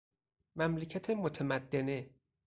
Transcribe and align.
مملکت 0.55 1.09
متمدنه 1.09 2.09